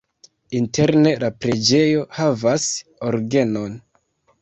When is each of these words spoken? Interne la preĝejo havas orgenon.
Interne 0.59 1.11
la 1.25 1.29
preĝejo 1.45 2.07
havas 2.23 2.69
orgenon. 3.13 3.81